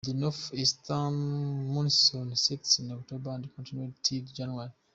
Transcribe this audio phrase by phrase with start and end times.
[0.17, 0.87] North-East
[1.73, 4.71] monsoon sets in October and continues till January.